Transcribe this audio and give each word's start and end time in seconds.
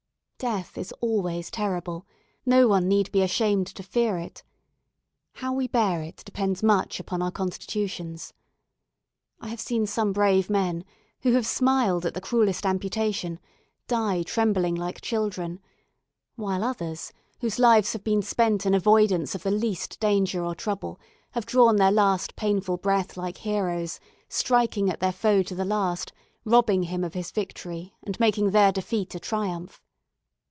Death 0.55 0.75
is 0.75 0.91
always 1.01 1.51
terrible 1.51 2.07
no 2.47 2.67
one 2.67 2.87
need 2.87 3.11
be 3.11 3.21
ashamed 3.21 3.67
to 3.67 3.83
fear 3.83 4.17
it. 4.17 4.41
How 5.33 5.53
we 5.53 5.67
bear 5.67 6.01
it 6.01 6.23
depends 6.25 6.63
much 6.63 6.99
upon 6.99 7.21
our 7.21 7.29
constitutions. 7.29 8.33
I 9.39 9.49
have 9.49 9.59
seen 9.59 9.85
some 9.85 10.11
brave 10.13 10.49
men, 10.49 10.83
who 11.21 11.33
have 11.33 11.45
smiled 11.45 12.07
at 12.07 12.15
the 12.15 12.21
cruellest 12.21 12.65
amputation, 12.65 13.39
die 13.87 14.23
trembling 14.23 14.73
like 14.73 14.99
children; 15.01 15.59
while 16.37 16.63
others, 16.63 17.13
whose 17.41 17.59
lives 17.59 17.93
have 17.93 18.03
been 18.03 18.23
spent 18.23 18.65
in 18.65 18.73
avoidance 18.73 19.35
of 19.35 19.43
the 19.43 19.51
least 19.51 19.99
danger 19.99 20.43
or 20.43 20.55
trouble, 20.55 20.99
have 21.33 21.45
drawn 21.45 21.75
their 21.75 21.91
last 21.91 22.35
painful 22.35 22.77
breath 22.77 23.15
like 23.15 23.37
heroes, 23.37 23.99
striking 24.27 24.89
at 24.89 25.01
their 25.01 25.13
foe 25.13 25.43
to 25.43 25.53
the 25.53 25.65
last, 25.65 26.11
robbing 26.45 26.81
him 26.81 27.03
of 27.03 27.13
his 27.13 27.29
victory, 27.29 27.93
and 28.01 28.19
making 28.19 28.49
their 28.49 28.71
defeat 28.71 29.13
a 29.13 29.19
triumph. 29.19 29.79